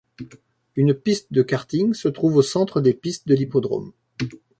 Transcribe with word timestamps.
Une 0.75 0.95
piste 0.95 1.31
de 1.31 1.43
karting 1.43 1.93
se 1.93 2.07
trouve 2.07 2.37
au 2.37 2.41
centre 2.41 2.81
des 2.81 2.95
pistes 2.95 3.27
de 3.27 3.35
l'hippodrome. 3.35 3.93